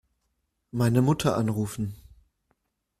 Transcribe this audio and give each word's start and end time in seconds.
Meine 0.71 1.03
Mutter 1.03 1.37
anrufen. 1.37 1.93